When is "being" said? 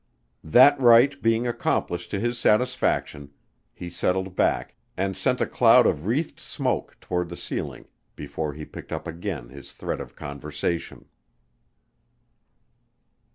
1.21-1.45